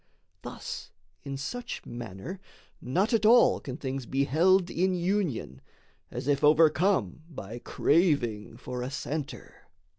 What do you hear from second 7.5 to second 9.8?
craving for a centre.